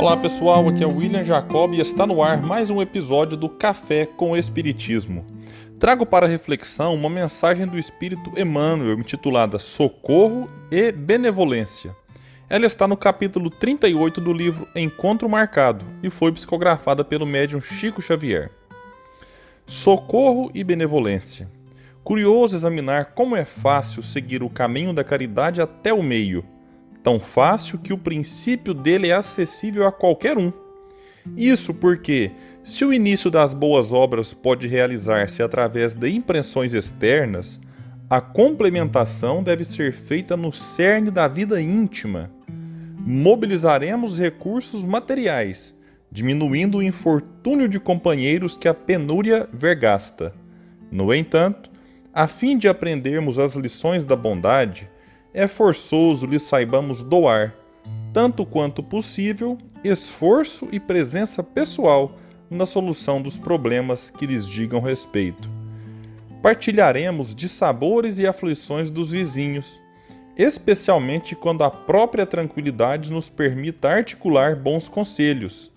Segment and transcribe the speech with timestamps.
[0.00, 3.50] Olá pessoal, aqui é o William Jacob e está no ar mais um episódio do
[3.50, 5.26] Café com Espiritismo.
[5.78, 11.94] Trago para reflexão uma mensagem do Espírito Emmanuel intitulada Socorro e Benevolência.
[12.48, 18.00] Ela está no capítulo 38 do livro Encontro Marcado e foi psicografada pelo médium Chico
[18.00, 18.50] Xavier.
[19.66, 21.46] Socorro e benevolência.
[22.02, 26.42] Curioso examinar como é fácil seguir o caminho da caridade até o meio
[27.02, 30.52] tão fácil que o princípio dele é acessível a qualquer um.
[31.36, 32.32] Isso porque,
[32.62, 37.60] se o início das boas obras pode realizar-se através de impressões externas,
[38.08, 42.30] a complementação deve ser feita no cerne da vida íntima.
[42.98, 45.74] Mobilizaremos recursos materiais,
[46.10, 50.34] diminuindo o infortúnio de companheiros que a penúria vergasta.
[50.90, 51.70] No entanto,
[52.12, 54.90] a fim de aprendermos as lições da bondade,
[55.32, 57.54] é forçoso lhe saibamos doar,
[58.12, 62.12] tanto quanto possível, esforço e presença pessoal
[62.50, 65.48] na solução dos problemas que lhes digam respeito.
[66.42, 69.80] Partilharemos de sabores e aflições dos vizinhos,
[70.36, 75.70] especialmente quando a própria tranquilidade nos permita articular bons conselhos.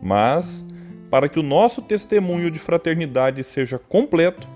[0.00, 0.64] Mas,
[1.10, 4.46] para que o nosso testemunho de fraternidade seja completo,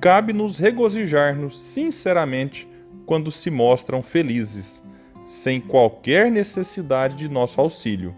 [0.00, 2.68] cabe-nos regozijar-nos sinceramente
[3.08, 4.82] quando se mostram felizes,
[5.24, 8.14] sem qualquer necessidade de nosso auxílio.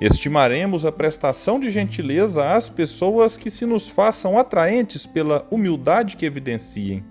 [0.00, 6.24] Estimaremos a prestação de gentileza às pessoas que se nos façam atraentes pela humildade que
[6.24, 7.04] evidenciem.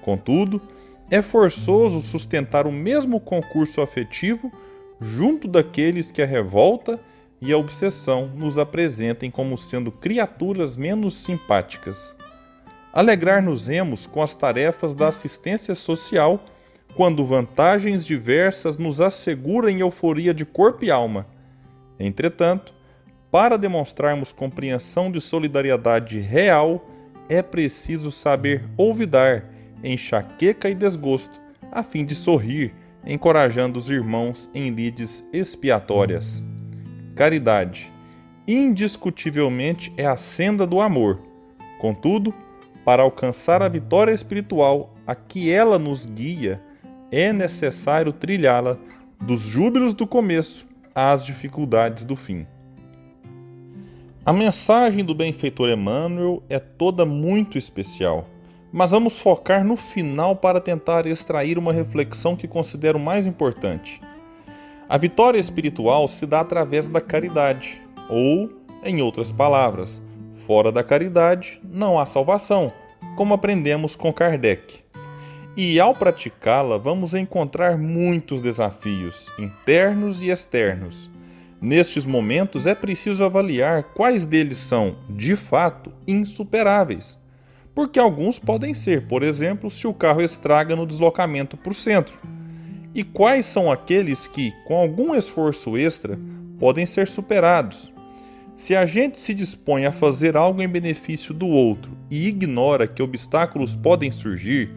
[0.00, 0.62] Contudo,
[1.10, 4.52] é forçoso sustentar o mesmo concurso afetivo
[5.00, 7.00] junto daqueles que a revolta
[7.40, 12.16] e a obsessão nos apresentem como sendo criaturas menos simpáticas.
[12.92, 16.44] Alegrar-nos-emos com as tarefas da assistência social
[16.94, 21.26] quando vantagens diversas nos asseguram euforia de corpo e alma.
[21.98, 22.74] Entretanto,
[23.30, 26.86] para demonstrarmos compreensão de solidariedade real,
[27.28, 29.48] é preciso saber olvidar
[29.82, 32.74] enxaqueca e desgosto, a fim de sorrir,
[33.06, 36.42] encorajando os irmãos em lides expiatórias.
[37.16, 37.90] Caridade,
[38.46, 41.20] indiscutivelmente, é a senda do amor.
[41.80, 42.34] Contudo,
[42.84, 46.60] para alcançar a vitória espiritual a que ela nos guia,
[47.10, 48.76] é necessário trilhá-la
[49.20, 52.46] dos júbilos do começo às dificuldades do fim.
[54.24, 58.28] A mensagem do benfeitor Emmanuel é toda muito especial,
[58.72, 64.00] mas vamos focar no final para tentar extrair uma reflexão que considero mais importante.
[64.88, 68.50] A vitória espiritual se dá através da caridade, ou,
[68.84, 70.02] em outras palavras,
[70.46, 72.72] Fora da caridade não há salvação,
[73.16, 74.80] como aprendemos com Kardec.
[75.56, 81.10] E ao praticá-la, vamos encontrar muitos desafios, internos e externos.
[81.60, 87.16] Nestes momentos é preciso avaliar quais deles são, de fato, insuperáveis.
[87.72, 92.18] Porque alguns podem ser, por exemplo, se o carro estraga no deslocamento para o centro.
[92.92, 96.18] E quais são aqueles que, com algum esforço extra,
[96.58, 97.91] podem ser superados,
[98.54, 103.02] se a gente se dispõe a fazer algo em benefício do outro e ignora que
[103.02, 104.70] obstáculos podem surgir,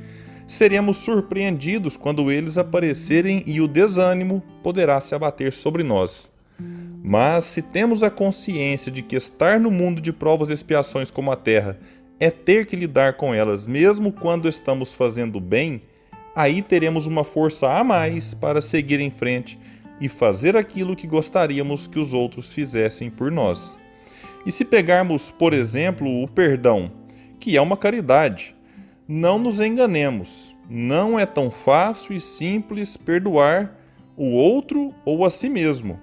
[0.47, 6.31] seremos surpreendidos quando eles aparecerem e o desânimo poderá se abater sobre nós.
[7.03, 11.31] Mas se temos a consciência de que estar no mundo de provas e expiações como
[11.31, 11.77] a Terra
[12.19, 15.81] é ter que lidar com elas mesmo quando estamos fazendo bem,
[16.33, 19.59] aí teremos uma força a mais para seguir em frente
[19.99, 23.77] e fazer aquilo que gostaríamos que os outros fizessem por nós.
[24.45, 26.91] E se pegarmos, por exemplo, o perdão,
[27.39, 28.55] que é uma caridade,
[29.07, 33.75] não nos enganemos, não é tão fácil e simples perdoar
[34.17, 35.99] o outro ou a si mesmo.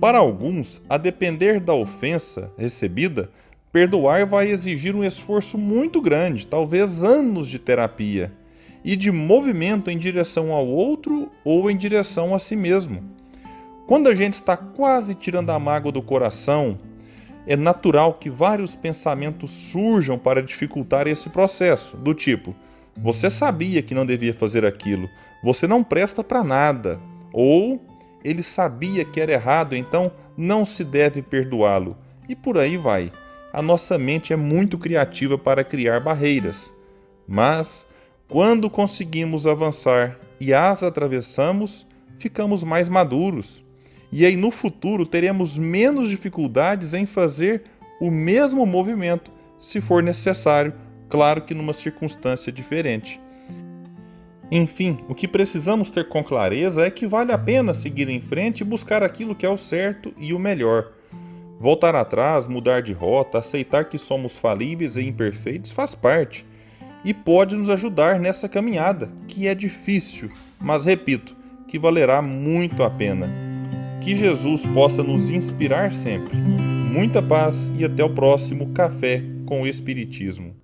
[0.00, 3.30] Para alguns, a depender da ofensa recebida,
[3.72, 8.32] perdoar vai exigir um esforço muito grande, talvez anos de terapia
[8.84, 13.02] e de movimento em direção ao outro ou em direção a si mesmo.
[13.86, 16.78] Quando a gente está quase tirando a mágoa do coração,
[17.46, 22.54] é natural que vários pensamentos surjam para dificultar esse processo, do tipo:
[22.96, 25.08] você sabia que não devia fazer aquilo,
[25.42, 27.00] você não presta para nada,
[27.32, 27.80] ou
[28.22, 31.96] ele sabia que era errado, então não se deve perdoá-lo.
[32.28, 33.10] E por aí vai.
[33.52, 36.74] A nossa mente é muito criativa para criar barreiras.
[37.26, 37.86] Mas
[38.28, 41.86] quando conseguimos avançar e as atravessamos,
[42.18, 43.64] ficamos mais maduros.
[44.12, 47.64] E aí no futuro teremos menos dificuldades em fazer
[48.00, 50.74] o mesmo movimento, se for necessário,
[51.08, 53.20] claro que numa circunstância diferente.
[54.50, 58.60] Enfim, o que precisamos ter com clareza é que vale a pena seguir em frente
[58.60, 60.92] e buscar aquilo que é o certo e o melhor.
[61.58, 66.46] Voltar atrás, mudar de rota, aceitar que somos falíveis e imperfeitos faz parte
[67.08, 71.34] e pode nos ajudar nessa caminhada, que é difícil, mas repito,
[71.66, 73.26] que valerá muito a pena.
[74.02, 76.36] Que Jesus possa nos inspirar sempre.
[76.36, 80.54] Muita paz e até o próximo Café com o Espiritismo.